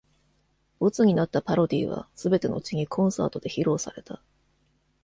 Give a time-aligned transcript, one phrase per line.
[0.79, 4.19] ボツになったパロディは全て後にコンサートで披露された。